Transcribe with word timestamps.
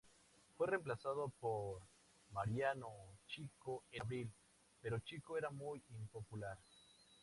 Fue 0.57 0.65
reemplazado 0.65 1.29
por 1.39 1.83
Mariano 2.31 2.87
Chico 3.27 3.83
en 3.91 4.01
abril, 4.01 4.33
pero 4.81 4.97
Chico 4.97 5.37
era 5.37 5.51
muy 5.51 5.79
impopular. 5.89 6.57